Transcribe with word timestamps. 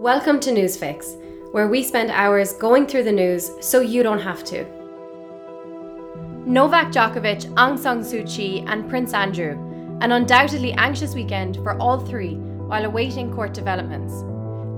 Welcome 0.00 0.40
to 0.40 0.50
Newsfix, 0.50 1.52
where 1.52 1.68
we 1.68 1.82
spend 1.82 2.10
hours 2.10 2.54
going 2.54 2.86
through 2.86 3.02
the 3.02 3.12
news 3.12 3.50
so 3.60 3.82
you 3.82 4.02
don't 4.02 4.18
have 4.18 4.42
to. 4.44 4.64
Novak 6.46 6.90
Djokovic, 6.90 7.44
Aung 7.56 7.78
San 7.78 8.00
Suu 8.00 8.24
Kyi, 8.26 8.64
and 8.66 8.88
Prince 8.88 9.12
Andrew, 9.12 9.58
an 10.00 10.12
undoubtedly 10.12 10.72
anxious 10.72 11.14
weekend 11.14 11.56
for 11.56 11.76
all 11.76 11.98
three 11.98 12.36
while 12.36 12.86
awaiting 12.86 13.30
court 13.30 13.52
developments. 13.52 14.24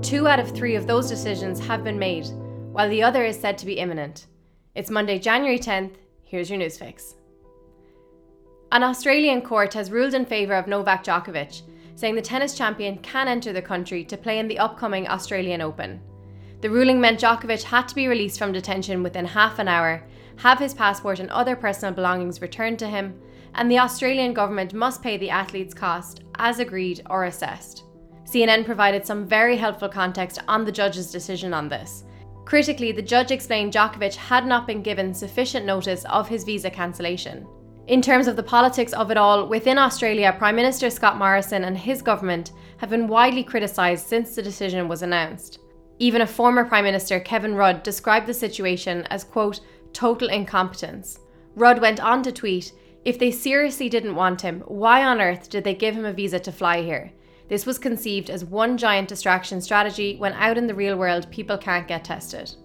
Two 0.05 0.27
out 0.27 0.41
of 0.41 0.51
three 0.51 0.75
of 0.75 0.87
those 0.87 1.07
decisions 1.07 1.57
have 1.65 1.85
been 1.85 1.97
made, 1.97 2.27
while 2.73 2.89
the 2.89 3.01
other 3.01 3.23
is 3.23 3.39
said 3.39 3.57
to 3.59 3.65
be 3.65 3.79
imminent. 3.79 4.27
It's 4.75 4.91
Monday, 4.91 5.19
January 5.19 5.57
10th. 5.57 5.93
Here's 6.25 6.49
your 6.49 6.59
Newsfix. 6.59 7.13
An 8.73 8.83
Australian 8.83 9.41
court 9.41 9.73
has 9.73 9.89
ruled 9.89 10.15
in 10.15 10.25
favour 10.25 10.55
of 10.55 10.67
Novak 10.67 11.05
Djokovic 11.05 11.61
saying 11.95 12.15
the 12.15 12.21
tennis 12.21 12.57
champion 12.57 12.97
can 12.99 13.27
enter 13.27 13.53
the 13.53 13.61
country 13.61 14.03
to 14.05 14.17
play 14.17 14.39
in 14.39 14.47
the 14.47 14.59
upcoming 14.59 15.07
Australian 15.07 15.61
Open. 15.61 16.01
The 16.61 16.69
ruling 16.69 17.01
meant 17.01 17.19
Djokovic 17.19 17.63
had 17.63 17.87
to 17.89 17.95
be 17.95 18.07
released 18.07 18.39
from 18.39 18.53
detention 18.53 19.03
within 19.03 19.25
half 19.25 19.59
an 19.59 19.67
hour, 19.67 20.03
have 20.37 20.59
his 20.59 20.73
passport 20.73 21.19
and 21.19 21.29
other 21.29 21.55
personal 21.55 21.93
belongings 21.93 22.41
returned 22.41 22.79
to 22.79 22.87
him, 22.87 23.19
and 23.55 23.69
the 23.69 23.79
Australian 23.79 24.33
government 24.33 24.73
must 24.73 25.01
pay 25.01 25.17
the 25.17 25.29
athlete's 25.29 25.73
cost 25.73 26.23
as 26.35 26.59
agreed 26.59 27.01
or 27.09 27.25
assessed. 27.25 27.83
CNN 28.25 28.65
provided 28.65 29.05
some 29.05 29.27
very 29.27 29.57
helpful 29.57 29.89
context 29.89 30.39
on 30.47 30.65
the 30.65 30.71
judge's 30.71 31.11
decision 31.11 31.53
on 31.53 31.69
this. 31.69 32.05
Critically, 32.45 32.91
the 32.91 33.01
judge 33.01 33.31
explained 33.31 33.73
Djokovic 33.73 34.15
had 34.15 34.45
not 34.45 34.65
been 34.65 34.81
given 34.81 35.13
sufficient 35.13 35.65
notice 35.65 36.03
of 36.05 36.27
his 36.27 36.43
visa 36.43 36.69
cancellation. 36.69 37.45
In 37.87 38.01
terms 38.01 38.27
of 38.27 38.37
the 38.37 38.43
politics 38.43 38.93
of 38.93 39.11
it 39.11 39.17
all, 39.17 39.47
within 39.47 39.77
Australia, 39.77 40.33
Prime 40.37 40.55
Minister 40.55 40.89
Scott 40.89 41.17
Morrison 41.17 41.65
and 41.65 41.77
his 41.77 42.01
government 42.01 42.53
have 42.77 42.89
been 42.89 43.09
widely 43.09 43.43
criticised 43.43 44.07
since 44.07 44.35
the 44.35 44.41
decision 44.41 44.87
was 44.87 45.01
announced. 45.01 45.59
Even 45.99 46.21
a 46.21 46.27
former 46.27 46.63
Prime 46.63 46.85
Minister, 46.85 47.19
Kevin 47.19 47.55
Rudd, 47.55 47.83
described 47.83 48.25
the 48.25 48.33
situation 48.33 49.05
as, 49.09 49.25
quote, 49.25 49.59
total 49.91 50.29
incompetence. 50.29 51.19
Rudd 51.55 51.81
went 51.81 51.99
on 51.99 52.23
to 52.23 52.31
tweet, 52.31 52.71
if 53.03 53.19
they 53.19 53.31
seriously 53.31 53.89
didn't 53.89 54.15
want 54.15 54.39
him, 54.39 54.61
why 54.61 55.03
on 55.03 55.19
earth 55.19 55.49
did 55.49 55.65
they 55.65 55.75
give 55.75 55.93
him 55.93 56.05
a 56.05 56.13
visa 56.13 56.39
to 56.39 56.53
fly 56.53 56.81
here? 56.81 57.11
This 57.49 57.65
was 57.65 57.77
conceived 57.77 58.29
as 58.29 58.45
one 58.45 58.77
giant 58.77 59.09
distraction 59.09 59.59
strategy 59.59 60.15
when 60.15 60.31
out 60.33 60.57
in 60.57 60.67
the 60.67 60.73
real 60.73 60.95
world 60.95 61.29
people 61.29 61.57
can't 61.57 61.87
get 61.87 62.05
tested. 62.05 62.55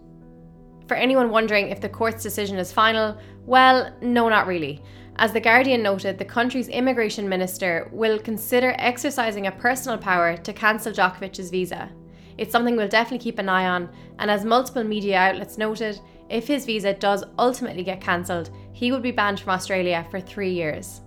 For 0.87 0.95
anyone 0.95 1.31
wondering 1.31 1.69
if 1.69 1.81
the 1.81 1.89
court's 1.89 2.23
decision 2.23 2.57
is 2.57 2.73
final, 2.73 3.19
well, 3.47 3.92
no, 4.01 4.29
not 4.29 4.47
really. 4.47 4.81
As 5.20 5.33
The 5.33 5.41
Guardian 5.41 5.83
noted, 5.83 6.16
the 6.16 6.24
country's 6.24 6.69
immigration 6.69 7.28
minister 7.28 7.88
will 7.91 8.20
consider 8.20 8.77
exercising 8.78 9.48
a 9.48 9.52
personal 9.52 9.98
power 9.98 10.36
to 10.36 10.52
cancel 10.52 10.92
Djokovic's 10.92 11.50
visa. 11.50 11.91
It's 12.36 12.52
something 12.52 12.77
we'll 12.77 12.86
definitely 12.86 13.24
keep 13.24 13.41
an 13.41 13.48
eye 13.48 13.66
on, 13.66 13.89
and 14.20 14.30
as 14.30 14.44
multiple 14.44 14.84
media 14.84 15.16
outlets 15.19 15.58
noted, 15.58 15.98
if 16.30 16.46
his 16.46 16.64
visa 16.64 16.94
does 16.94 17.24
ultimately 17.36 17.83
get 17.83 18.00
cancelled, 18.00 18.50
he 18.72 18.92
would 18.92 19.02
be 19.02 19.11
banned 19.11 19.41
from 19.41 19.50
Australia 19.50 20.06
for 20.08 20.20
three 20.20 20.52
years. 20.52 21.00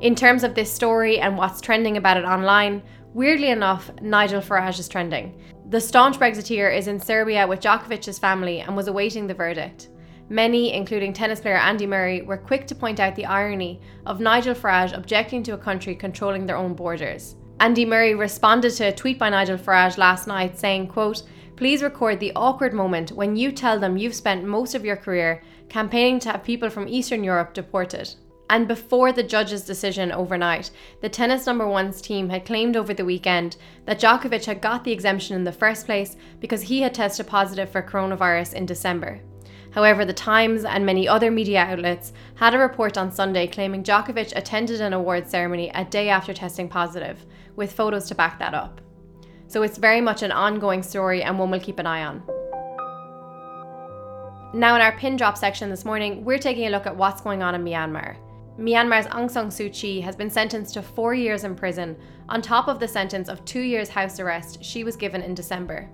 In 0.00 0.16
terms 0.16 0.42
of 0.42 0.56
this 0.56 0.72
story 0.72 1.20
and 1.20 1.38
what's 1.38 1.60
trending 1.60 1.98
about 1.98 2.16
it 2.16 2.24
online, 2.24 2.82
weirdly 3.14 3.50
enough, 3.50 3.88
Nigel 4.00 4.40
Farage 4.40 4.80
is 4.80 4.88
trending. 4.88 5.40
The 5.70 5.80
staunch 5.80 6.18
Brexiteer 6.18 6.76
is 6.76 6.88
in 6.88 6.98
Serbia 6.98 7.46
with 7.46 7.60
Djokovic's 7.60 8.18
family 8.18 8.62
and 8.62 8.74
was 8.74 8.88
awaiting 8.88 9.28
the 9.28 9.34
verdict. 9.34 9.90
Many, 10.32 10.72
including 10.72 11.12
tennis 11.12 11.40
player 11.40 11.58
Andy 11.58 11.86
Murray, 11.86 12.22
were 12.22 12.38
quick 12.38 12.66
to 12.68 12.74
point 12.74 13.00
out 13.00 13.14
the 13.14 13.26
irony 13.26 13.82
of 14.06 14.18
Nigel 14.18 14.54
Farage 14.54 14.96
objecting 14.96 15.42
to 15.42 15.52
a 15.52 15.58
country 15.58 15.94
controlling 15.94 16.46
their 16.46 16.56
own 16.56 16.72
borders. 16.72 17.36
Andy 17.60 17.84
Murray 17.84 18.14
responded 18.14 18.70
to 18.70 18.84
a 18.84 18.92
tweet 18.92 19.18
by 19.18 19.28
Nigel 19.28 19.58
Farage 19.58 19.98
last 19.98 20.26
night 20.26 20.58
saying, 20.58 20.88
quote, 20.88 21.24
Please 21.56 21.82
record 21.82 22.18
the 22.18 22.32
awkward 22.34 22.72
moment 22.72 23.12
when 23.12 23.36
you 23.36 23.52
tell 23.52 23.78
them 23.78 23.98
you've 23.98 24.14
spent 24.14 24.42
most 24.42 24.74
of 24.74 24.86
your 24.86 24.96
career 24.96 25.42
campaigning 25.68 26.18
to 26.20 26.30
have 26.30 26.42
people 26.42 26.70
from 26.70 26.88
Eastern 26.88 27.22
Europe 27.22 27.52
deported. 27.52 28.14
And 28.48 28.66
before 28.66 29.12
the 29.12 29.22
judge's 29.22 29.66
decision 29.66 30.12
overnight, 30.12 30.70
the 31.02 31.10
tennis 31.10 31.44
number 31.44 31.68
one's 31.68 32.00
team 32.00 32.30
had 32.30 32.46
claimed 32.46 32.78
over 32.78 32.94
the 32.94 33.04
weekend 33.04 33.58
that 33.84 34.00
Djokovic 34.00 34.46
had 34.46 34.62
got 34.62 34.82
the 34.82 34.92
exemption 34.92 35.36
in 35.36 35.44
the 35.44 35.52
first 35.52 35.84
place 35.84 36.16
because 36.40 36.62
he 36.62 36.80
had 36.80 36.94
tested 36.94 37.26
positive 37.26 37.68
for 37.68 37.82
coronavirus 37.82 38.54
in 38.54 38.64
December. 38.64 39.20
However, 39.72 40.04
The 40.04 40.12
Times 40.12 40.64
and 40.64 40.84
many 40.84 41.08
other 41.08 41.30
media 41.30 41.60
outlets 41.60 42.12
had 42.34 42.54
a 42.54 42.58
report 42.58 42.98
on 42.98 43.10
Sunday 43.10 43.46
claiming 43.46 43.82
Djokovic 43.82 44.36
attended 44.36 44.80
an 44.80 44.92
awards 44.92 45.30
ceremony 45.30 45.70
a 45.74 45.84
day 45.84 46.10
after 46.10 46.34
testing 46.34 46.68
positive, 46.68 47.24
with 47.56 47.72
photos 47.72 48.06
to 48.08 48.14
back 48.14 48.38
that 48.38 48.54
up. 48.54 48.80
So 49.46 49.62
it's 49.62 49.78
very 49.78 50.00
much 50.00 50.22
an 50.22 50.32
ongoing 50.32 50.82
story 50.82 51.22
and 51.22 51.38
one 51.38 51.50
we'll 51.50 51.60
keep 51.60 51.78
an 51.78 51.86
eye 51.86 52.04
on. 52.04 52.22
Now, 54.54 54.76
in 54.76 54.82
our 54.82 54.92
pin 54.98 55.16
drop 55.16 55.38
section 55.38 55.70
this 55.70 55.86
morning, 55.86 56.22
we're 56.24 56.38
taking 56.38 56.66
a 56.66 56.70
look 56.70 56.86
at 56.86 56.94
what's 56.94 57.22
going 57.22 57.42
on 57.42 57.54
in 57.54 57.64
Myanmar. 57.64 58.16
Myanmar's 58.58 59.06
Aung 59.06 59.30
San 59.30 59.46
Suu 59.46 59.72
Kyi 59.72 60.02
has 60.02 60.14
been 60.14 60.28
sentenced 60.28 60.74
to 60.74 60.82
four 60.82 61.14
years 61.14 61.44
in 61.44 61.54
prison, 61.54 61.96
on 62.28 62.42
top 62.42 62.68
of 62.68 62.78
the 62.78 62.86
sentence 62.86 63.30
of 63.30 63.42
two 63.46 63.62
years 63.62 63.88
house 63.88 64.20
arrest 64.20 64.62
she 64.62 64.84
was 64.84 64.96
given 64.96 65.22
in 65.22 65.34
December. 65.34 65.88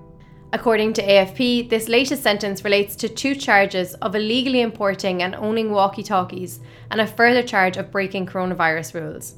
According 0.50 0.94
to 0.94 1.06
AFP, 1.06 1.68
this 1.68 1.88
latest 1.88 2.22
sentence 2.22 2.64
relates 2.64 2.96
to 2.96 3.08
two 3.08 3.34
charges 3.34 3.92
of 3.96 4.14
illegally 4.14 4.62
importing 4.62 5.22
and 5.22 5.34
owning 5.34 5.70
walkie 5.70 6.02
talkies 6.02 6.60
and 6.90 7.02
a 7.02 7.06
further 7.06 7.42
charge 7.42 7.76
of 7.76 7.90
breaking 7.90 8.24
coronavirus 8.24 8.94
rules. 8.94 9.34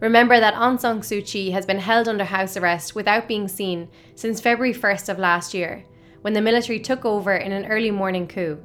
Remember 0.00 0.38
that 0.38 0.54
Aung 0.54 0.78
San 0.78 1.00
Suu 1.00 1.24
Kyi 1.24 1.52
has 1.52 1.64
been 1.64 1.78
held 1.78 2.06
under 2.06 2.24
house 2.24 2.58
arrest 2.58 2.94
without 2.94 3.28
being 3.28 3.48
seen 3.48 3.88
since 4.14 4.42
February 4.42 4.74
1st 4.74 5.08
of 5.08 5.18
last 5.18 5.54
year, 5.54 5.84
when 6.20 6.34
the 6.34 6.42
military 6.42 6.80
took 6.80 7.06
over 7.06 7.36
in 7.36 7.52
an 7.52 7.64
early 7.66 7.90
morning 7.90 8.28
coup. 8.28 8.58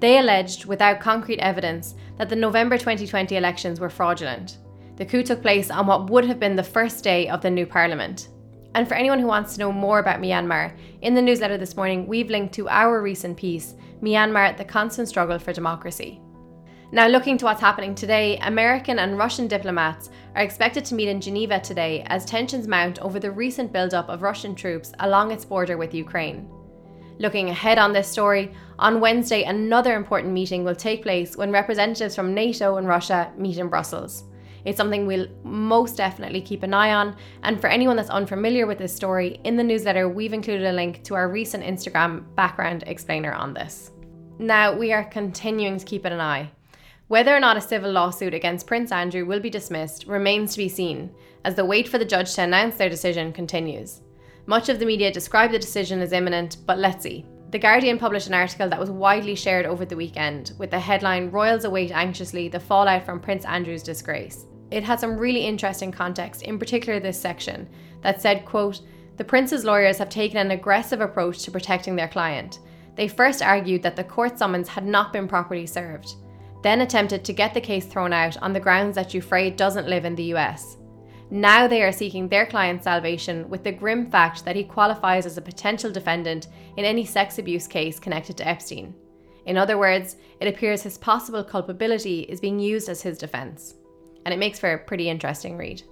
They 0.00 0.18
alleged, 0.18 0.66
without 0.66 1.00
concrete 1.00 1.38
evidence, 1.38 1.94
that 2.18 2.28
the 2.28 2.36
November 2.36 2.76
2020 2.76 3.36
elections 3.36 3.80
were 3.80 3.88
fraudulent. 3.88 4.58
The 4.96 5.06
coup 5.06 5.22
took 5.22 5.40
place 5.40 5.70
on 5.70 5.86
what 5.86 6.10
would 6.10 6.26
have 6.26 6.38
been 6.38 6.56
the 6.56 6.62
first 6.62 7.02
day 7.02 7.28
of 7.30 7.40
the 7.40 7.50
new 7.50 7.64
parliament. 7.64 8.28
And 8.74 8.88
for 8.88 8.94
anyone 8.94 9.20
who 9.20 9.26
wants 9.28 9.54
to 9.54 9.60
know 9.60 9.70
more 9.70 10.00
about 10.00 10.20
Myanmar, 10.20 10.76
in 11.02 11.14
the 11.14 11.22
newsletter 11.22 11.56
this 11.56 11.76
morning, 11.76 12.06
we've 12.06 12.30
linked 12.30 12.54
to 12.54 12.68
our 12.68 13.00
recent 13.00 13.36
piece, 13.36 13.74
Myanmar 14.02 14.56
The 14.56 14.64
Constant 14.64 15.08
Struggle 15.08 15.38
for 15.38 15.52
Democracy. 15.52 16.20
Now, 16.90 17.06
looking 17.06 17.38
to 17.38 17.44
what's 17.44 17.60
happening 17.60 17.94
today, 17.94 18.36
American 18.38 18.98
and 18.98 19.16
Russian 19.16 19.48
diplomats 19.48 20.10
are 20.34 20.42
expected 20.42 20.84
to 20.86 20.94
meet 20.94 21.08
in 21.08 21.20
Geneva 21.20 21.60
today 21.60 22.04
as 22.06 22.24
tensions 22.24 22.68
mount 22.68 23.00
over 23.00 23.18
the 23.18 23.30
recent 23.30 23.72
buildup 23.72 24.08
of 24.08 24.22
Russian 24.22 24.54
troops 24.54 24.92
along 25.00 25.30
its 25.30 25.44
border 25.44 25.76
with 25.76 25.94
Ukraine. 25.94 26.48
Looking 27.18 27.50
ahead 27.50 27.78
on 27.78 27.92
this 27.92 28.08
story, 28.08 28.52
on 28.78 29.00
Wednesday, 29.00 29.44
another 29.44 29.94
important 29.94 30.32
meeting 30.32 30.64
will 30.64 30.74
take 30.74 31.02
place 31.02 31.36
when 31.36 31.52
representatives 31.52 32.16
from 32.16 32.34
NATO 32.34 32.76
and 32.76 32.88
Russia 32.88 33.32
meet 33.36 33.58
in 33.58 33.68
Brussels. 33.68 34.24
It's 34.64 34.78
something 34.78 35.06
we'll 35.06 35.28
most 35.42 35.96
definitely 35.96 36.40
keep 36.40 36.62
an 36.62 36.72
eye 36.72 36.92
on. 36.92 37.16
And 37.42 37.60
for 37.60 37.68
anyone 37.68 37.96
that's 37.96 38.10
unfamiliar 38.10 38.66
with 38.66 38.78
this 38.78 38.94
story, 38.94 39.40
in 39.44 39.56
the 39.56 39.62
newsletter, 39.62 40.08
we've 40.08 40.32
included 40.32 40.66
a 40.66 40.72
link 40.72 41.02
to 41.04 41.14
our 41.14 41.28
recent 41.28 41.64
Instagram 41.64 42.24
background 42.34 42.84
explainer 42.86 43.32
on 43.32 43.52
this. 43.52 43.90
Now, 44.38 44.74
we 44.74 44.92
are 44.92 45.04
continuing 45.04 45.78
to 45.78 45.84
keep 45.84 46.04
an 46.04 46.18
eye. 46.18 46.50
Whether 47.08 47.36
or 47.36 47.40
not 47.40 47.58
a 47.58 47.60
civil 47.60 47.92
lawsuit 47.92 48.32
against 48.32 48.66
Prince 48.66 48.90
Andrew 48.90 49.26
will 49.26 49.40
be 49.40 49.50
dismissed 49.50 50.06
remains 50.06 50.52
to 50.52 50.58
be 50.58 50.70
seen, 50.70 51.14
as 51.44 51.54
the 51.54 51.64
wait 51.64 51.86
for 51.86 51.98
the 51.98 52.04
judge 52.04 52.34
to 52.34 52.42
announce 52.42 52.76
their 52.76 52.88
decision 52.88 53.32
continues. 53.32 54.00
Much 54.46 54.70
of 54.70 54.78
the 54.78 54.86
media 54.86 55.12
describe 55.12 55.52
the 55.52 55.58
decision 55.58 56.00
as 56.00 56.12
imminent, 56.12 56.56
but 56.66 56.78
let's 56.78 57.02
see. 57.02 57.26
The 57.50 57.58
Guardian 57.58 57.98
published 57.98 58.26
an 58.26 58.34
article 58.34 58.68
that 58.68 58.80
was 58.80 58.90
widely 58.90 59.34
shared 59.34 59.66
over 59.66 59.84
the 59.84 59.96
weekend 59.96 60.52
with 60.58 60.70
the 60.70 60.80
headline 60.80 61.30
Royals 61.30 61.64
await 61.64 61.92
anxiously 61.92 62.48
the 62.48 62.58
fallout 62.58 63.04
from 63.04 63.20
Prince 63.20 63.44
Andrew's 63.44 63.82
disgrace 63.82 64.46
it 64.74 64.82
had 64.82 64.98
some 64.98 65.16
really 65.16 65.46
interesting 65.46 65.92
context, 65.92 66.42
in 66.42 66.58
particular 66.58 66.98
this 66.98 67.20
section, 67.20 67.68
that 68.02 68.20
said, 68.20 68.44
quote, 68.44 68.80
the 69.16 69.24
prince's 69.24 69.64
lawyers 69.64 69.98
have 69.98 70.08
taken 70.08 70.36
an 70.36 70.50
aggressive 70.50 71.00
approach 71.00 71.44
to 71.44 71.52
protecting 71.52 71.94
their 71.94 72.08
client. 72.08 72.58
They 72.96 73.06
first 73.06 73.40
argued 73.40 73.84
that 73.84 73.94
the 73.94 74.02
court 74.02 74.36
summons 74.36 74.66
had 74.66 74.84
not 74.84 75.12
been 75.12 75.28
properly 75.28 75.66
served, 75.66 76.16
then 76.64 76.80
attempted 76.80 77.24
to 77.24 77.32
get 77.32 77.54
the 77.54 77.60
case 77.60 77.86
thrown 77.86 78.12
out 78.12 78.36
on 78.42 78.52
the 78.52 78.58
grounds 78.58 78.96
that 78.96 79.10
Giuffre 79.10 79.56
doesn't 79.56 79.86
live 79.86 80.04
in 80.04 80.16
the 80.16 80.34
US. 80.34 80.76
Now 81.30 81.68
they 81.68 81.84
are 81.84 81.92
seeking 81.92 82.28
their 82.28 82.44
client's 82.44 82.82
salvation 82.82 83.48
with 83.48 83.62
the 83.62 83.70
grim 83.70 84.10
fact 84.10 84.44
that 84.44 84.56
he 84.56 84.64
qualifies 84.64 85.24
as 85.24 85.38
a 85.38 85.42
potential 85.42 85.92
defendant 85.92 86.48
in 86.76 86.84
any 86.84 87.04
sex 87.04 87.38
abuse 87.38 87.68
case 87.68 88.00
connected 88.00 88.36
to 88.38 88.48
Epstein. 88.48 88.92
In 89.46 89.56
other 89.56 89.78
words, 89.78 90.16
it 90.40 90.48
appears 90.48 90.82
his 90.82 90.98
possible 90.98 91.44
culpability 91.44 92.22
is 92.22 92.40
being 92.40 92.58
used 92.58 92.88
as 92.88 93.02
his 93.02 93.18
defence 93.18 93.74
and 94.24 94.34
it 94.34 94.38
makes 94.38 94.58
for 94.58 94.72
a 94.72 94.78
pretty 94.78 95.08
interesting 95.08 95.56
read. 95.56 95.82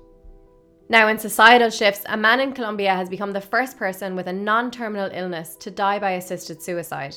Now, 0.89 1.09
in 1.09 1.19
societal 1.19 1.71
shifts, 1.71 2.03
a 2.07 2.17
man 2.17 2.41
in 2.41 2.53
Colombia 2.53 2.95
has 2.95 3.09
become 3.09 3.33
the 3.33 3.41
first 3.41 3.79
person 3.79 4.15
with 4.15 4.27
a 4.27 4.33
non 4.33 4.71
terminal 4.71 5.11
illness 5.13 5.57
to 5.57 5.71
die 5.71 5.99
by 5.99 6.13
assisted 6.13 6.63
suicide. 6.63 7.17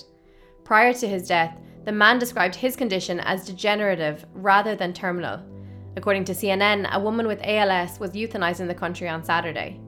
Prior 0.64 0.94
to 0.94 1.08
his 1.08 1.28
death, 1.28 1.60
the 1.84 1.92
man 1.92 2.18
described 2.18 2.56
his 2.56 2.76
condition 2.76 3.20
as 3.20 3.46
degenerative 3.46 4.26
rather 4.34 4.76
than 4.76 4.94
terminal. 4.94 5.42
According 5.98 6.26
to 6.26 6.34
CNN, 6.34 6.90
a 6.92 7.00
woman 7.00 7.28
with 7.28 7.42
ALS 7.44 8.00
was 8.00 8.12
euthanized 8.12 8.60
in 8.60 8.68
the 8.68 8.74
country 8.74 9.08
on 9.08 9.24
Saturday. 9.24 9.80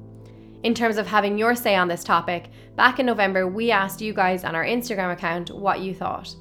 In 0.64 0.74
terms 0.74 0.98
of 0.98 1.08
having 1.08 1.38
your 1.38 1.56
say 1.56 1.76
on 1.76 1.88
this 1.88 2.04
topic, 2.04 2.50
back 2.76 3.00
in 3.00 3.06
November 3.06 3.48
we 3.48 3.72
asked 3.72 4.02
you 4.02 4.14
guys 4.14 4.44
on 4.44 4.56
our 4.56 4.66
Instagram 4.66 5.14
account 5.14 5.52
what 5.52 5.80
you 5.80 5.94
thought. 5.94 6.36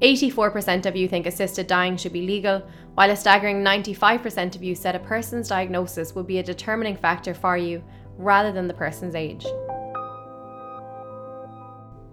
84% 0.00 0.86
of 0.86 0.94
you 0.94 1.08
think 1.08 1.26
assisted 1.26 1.66
dying 1.66 1.96
should 1.96 2.12
be 2.12 2.26
legal, 2.26 2.62
while 2.94 3.10
a 3.10 3.16
staggering 3.16 3.64
95% 3.64 4.54
of 4.54 4.62
you 4.62 4.74
said 4.74 4.94
a 4.94 5.00
person's 5.00 5.48
diagnosis 5.48 6.14
would 6.14 6.26
be 6.26 6.38
a 6.38 6.42
determining 6.42 6.96
factor 6.96 7.34
for 7.34 7.56
you 7.56 7.82
rather 8.16 8.52
than 8.52 8.68
the 8.68 8.74
person's 8.74 9.16
age. 9.16 9.44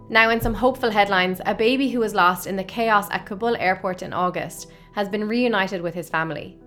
Now, 0.08 0.30
in 0.30 0.40
some 0.40 0.54
hopeful 0.54 0.90
headlines, 0.90 1.40
a 1.46 1.54
baby 1.54 1.88
who 1.90 2.00
was 2.00 2.14
lost 2.14 2.46
in 2.46 2.56
the 2.56 2.64
chaos 2.64 3.08
at 3.10 3.26
Kabul 3.26 3.56
airport 3.56 4.02
in 4.02 4.12
August 4.12 4.70
has 4.92 5.08
been 5.08 5.28
reunited 5.28 5.80
with 5.80 5.94
his 5.94 6.08
family. 6.08 6.58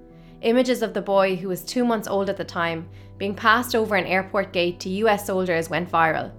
Images 0.42 0.82
of 0.82 0.94
the 0.94 1.02
boy, 1.02 1.36
who 1.36 1.50
was 1.50 1.64
two 1.64 1.84
months 1.86 2.08
old 2.08 2.30
at 2.30 2.38
the 2.38 2.46
time, 2.46 2.90
being 3.18 3.36
passed 3.36 3.76
over 3.76 3.96
an 3.96 4.06
airport 4.06 4.54
gate 4.54 4.80
to 4.82 4.90
US 4.90 5.26
soldiers 5.26 5.70
went 5.70 5.92
viral, 5.92 6.32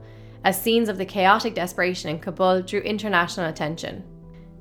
as 0.45 0.61
scenes 0.61 0.89
of 0.89 0.97
the 0.97 1.05
chaotic 1.05 1.55
desperation 1.55 2.11
in 2.11 2.19
Kabul 2.19 2.63
drew 2.63 2.81
international 2.81 3.49
attention. 3.49 4.05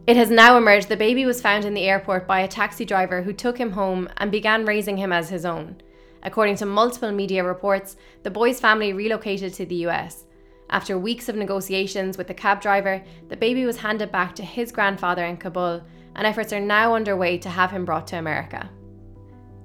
It 0.10 0.18
has 0.18 0.32
now 0.32 0.58
emerged 0.58 0.90
the 0.90 0.98
baby 0.98 1.28
was 1.28 1.40
found 1.40 1.66
in 1.66 1.76
the 1.76 1.88
airport 1.88 2.26
by 2.26 2.40
a 2.40 2.48
taxi 2.48 2.84
driver 2.84 3.22
who 3.22 3.32
took 3.32 3.60
him 3.60 3.70
home 3.70 4.10
and 4.18 4.32
began 4.32 4.66
raising 4.66 4.98
him 4.98 5.14
as 5.14 5.30
his 5.30 5.46
own. 5.46 5.76
According 6.24 6.56
to 6.56 6.66
multiple 6.66 7.12
media 7.12 7.44
reports, 7.44 7.96
the 8.24 8.32
boy's 8.32 8.60
family 8.60 8.92
relocated 8.92 9.54
to 9.54 9.68
the 9.68 9.86
US 9.86 10.26
after 10.72 10.98
weeks 10.98 11.30
of 11.30 11.36
negotiations 11.36 12.18
with 12.18 12.28
the 12.28 12.34
cab 12.34 12.60
driver, 12.60 13.04
the 13.28 13.38
baby 13.38 13.66
was 13.66 13.78
handed 13.78 14.12
back 14.12 14.36
to 14.36 14.44
his 14.44 14.72
grandfather 14.72 15.26
in 15.26 15.38
Kabul, 15.38 15.84
and 16.16 16.28
efforts 16.28 16.54
are 16.54 16.60
now 16.60 16.96
underway 16.96 17.38
to 17.40 17.50
have 17.50 17.72
him 17.72 17.86
brought 17.86 18.08
to 18.08 18.18
America. 18.18 18.70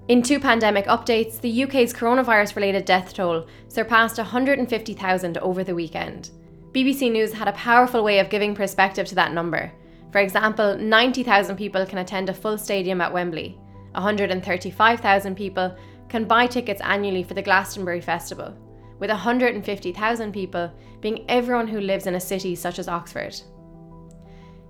In 0.08 0.22
two 0.22 0.40
pandemic 0.40 0.86
updates, 0.86 1.40
the 1.40 1.64
UK's 1.64 1.94
coronavirus 1.94 2.56
related 2.56 2.84
death 2.84 3.14
toll 3.14 3.46
surpassed 3.68 4.18
150,000 4.18 5.38
over 5.38 5.64
the 5.64 5.74
weekend. 5.74 6.30
BBC 6.72 7.10
News 7.10 7.32
had 7.32 7.48
a 7.48 7.52
powerful 7.52 8.02
way 8.02 8.18
of 8.18 8.30
giving 8.30 8.54
perspective 8.54 9.06
to 9.06 9.14
that 9.14 9.32
number. 9.32 9.72
For 10.14 10.20
example, 10.20 10.78
90,000 10.78 11.56
people 11.56 11.84
can 11.84 11.98
attend 11.98 12.28
a 12.28 12.34
full 12.34 12.56
stadium 12.56 13.00
at 13.00 13.12
Wembley, 13.12 13.58
135,000 13.96 15.34
people 15.34 15.76
can 16.08 16.24
buy 16.24 16.46
tickets 16.46 16.80
annually 16.82 17.24
for 17.24 17.34
the 17.34 17.42
Glastonbury 17.42 18.00
Festival, 18.00 18.56
with 19.00 19.10
150,000 19.10 20.32
people 20.32 20.72
being 21.00 21.24
everyone 21.28 21.66
who 21.66 21.80
lives 21.80 22.06
in 22.06 22.14
a 22.14 22.20
city 22.20 22.54
such 22.54 22.78
as 22.78 22.86
Oxford. 22.86 23.34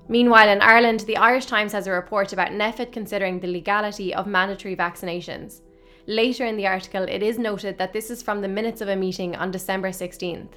Meanwhile, 0.08 0.48
in 0.48 0.62
Ireland, 0.62 1.00
the 1.00 1.18
Irish 1.18 1.44
Times 1.44 1.72
has 1.72 1.86
a 1.86 1.92
report 1.92 2.32
about 2.32 2.52
NPHET 2.52 2.90
considering 2.90 3.38
the 3.38 3.52
legality 3.52 4.14
of 4.14 4.26
mandatory 4.26 4.74
vaccinations. 4.74 5.60
Later 6.06 6.46
in 6.46 6.56
the 6.56 6.66
article, 6.66 7.02
it 7.02 7.22
is 7.22 7.38
noted 7.38 7.76
that 7.76 7.92
this 7.92 8.10
is 8.10 8.22
from 8.22 8.40
the 8.40 8.48
minutes 8.48 8.80
of 8.80 8.88
a 8.88 8.96
meeting 8.96 9.36
on 9.36 9.50
December 9.50 9.90
16th. 9.90 10.52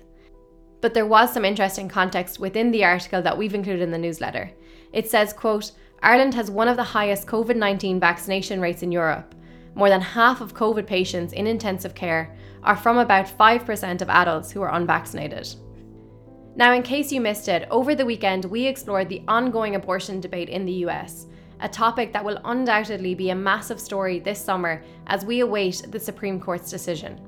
But 0.80 0.94
there 0.94 1.06
was 1.06 1.34
some 1.34 1.44
interesting 1.44 1.90
context 1.90 2.40
within 2.40 2.72
the 2.72 2.86
article 2.86 3.22
that 3.22 3.38
we've 3.38 3.54
included 3.54 3.82
in 3.82 3.92
the 3.92 3.98
newsletter. 3.98 4.50
It 4.94 5.10
says, 5.10 5.34
quote, 5.34 5.72
Ireland 6.02 6.34
has 6.36 6.52
one 6.52 6.68
of 6.68 6.78
the 6.78 6.84
highest 6.84 7.28
COVID-19 7.28 8.00
vaccination 8.00 8.62
rates 8.62 8.84
in 8.84 8.92
Europe. 8.92 9.34
More 9.76 9.90
than 9.90 10.02
half 10.02 10.42
of 10.42 10.54
COVID 10.54 10.88
patients 10.88 11.34
in 11.34 11.48
intensive 11.48 11.94
care 11.96 12.36
are 12.64 12.76
from 12.76 12.98
about 12.98 13.28
5% 13.28 14.02
of 14.02 14.10
adults 14.10 14.52
who 14.52 14.62
are 14.62 14.74
unvaccinated. 14.74 15.48
Now, 16.56 16.74
in 16.74 16.82
case 16.82 17.12
you 17.12 17.22
missed 17.22 17.48
it, 17.48 17.68
over 17.70 17.94
the 17.94 18.06
weekend 18.06 18.46
we 18.46 18.66
explored 18.66 19.10
the 19.10 19.22
ongoing 19.28 19.76
abortion 19.76 20.20
debate 20.20 20.50
in 20.50 20.66
the 20.66 20.86
US, 20.86 21.28
a 21.60 21.70
topic 21.70 22.12
that 22.14 22.26
will 22.26 22.40
undoubtedly 22.46 23.14
be 23.14 23.30
a 23.30 23.36
massive 23.36 23.80
story 23.80 24.20
this 24.20 24.44
summer 24.44 24.84
as 25.08 25.26
we 25.26 25.42
await 25.42 25.86
the 25.90 26.00
Supreme 26.00 26.40
Court's 26.40 26.70
decision. 26.70 27.20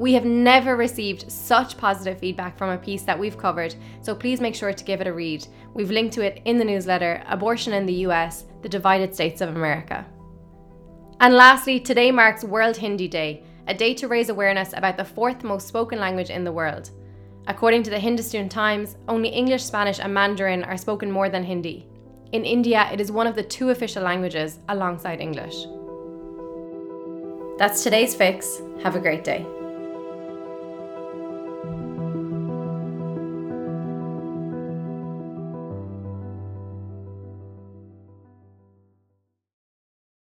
We 0.00 0.14
have 0.14 0.24
never 0.24 0.76
received 0.76 1.30
such 1.30 1.76
positive 1.76 2.18
feedback 2.18 2.56
from 2.56 2.70
a 2.70 2.78
piece 2.78 3.02
that 3.02 3.18
we've 3.18 3.36
covered, 3.36 3.74
so 4.00 4.14
please 4.14 4.40
make 4.40 4.54
sure 4.54 4.72
to 4.72 4.84
give 4.84 5.02
it 5.02 5.06
a 5.06 5.12
read. 5.12 5.46
We've 5.74 5.90
linked 5.90 6.14
to 6.14 6.24
it 6.24 6.40
in 6.46 6.56
the 6.56 6.64
newsletter 6.64 7.22
Abortion 7.28 7.74
in 7.74 7.84
the 7.84 8.06
US 8.06 8.46
The 8.62 8.68
Divided 8.70 9.14
States 9.14 9.42
of 9.42 9.50
America. 9.50 10.06
And 11.20 11.34
lastly, 11.34 11.78
today 11.78 12.10
marks 12.10 12.44
World 12.44 12.78
Hindi 12.78 13.08
Day, 13.08 13.44
a 13.68 13.74
day 13.74 13.92
to 13.92 14.08
raise 14.08 14.30
awareness 14.30 14.72
about 14.72 14.96
the 14.96 15.04
fourth 15.04 15.44
most 15.44 15.68
spoken 15.68 16.00
language 16.00 16.30
in 16.30 16.44
the 16.44 16.52
world. 16.52 16.92
According 17.46 17.82
to 17.82 17.90
the 17.90 17.98
Hindustan 17.98 18.48
Times, 18.48 18.96
only 19.06 19.28
English, 19.28 19.64
Spanish, 19.64 19.98
and 19.98 20.14
Mandarin 20.14 20.64
are 20.64 20.78
spoken 20.78 21.10
more 21.10 21.28
than 21.28 21.44
Hindi. 21.44 21.86
In 22.32 22.46
India, 22.46 22.88
it 22.90 23.02
is 23.02 23.12
one 23.12 23.26
of 23.26 23.34
the 23.34 23.42
two 23.42 23.68
official 23.68 24.02
languages 24.02 24.60
alongside 24.70 25.20
English. 25.20 25.66
That's 27.58 27.84
today's 27.84 28.14
fix. 28.14 28.62
Have 28.82 28.96
a 28.96 28.98
great 28.98 29.24
day. 29.24 29.44